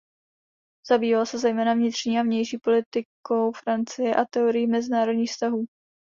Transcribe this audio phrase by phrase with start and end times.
[0.89, 5.65] Zabýval se zejména vnitřní a vnější politikou Francie a teorií mezinárodních vztahů.